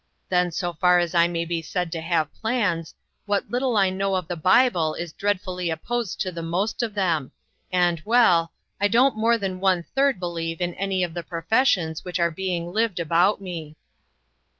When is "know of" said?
3.91-4.27